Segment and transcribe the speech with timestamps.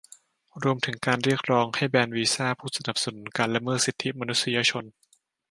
[0.63, 4.85] รวมถึงการเรียกร้องให้แบนวีซ่าผู้สนับสนุนการละเมิดสิทธิมนุษยชน